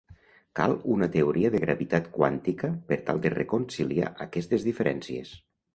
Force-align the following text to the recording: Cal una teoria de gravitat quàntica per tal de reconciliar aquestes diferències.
Cal 0.59 0.71
una 0.93 1.07
teoria 1.15 1.51
de 1.57 1.61
gravitat 1.65 2.09
quàntica 2.17 2.73
per 2.89 2.99
tal 3.11 3.25
de 3.27 3.35
reconciliar 3.37 4.13
aquestes 4.29 4.71
diferències. 4.73 5.41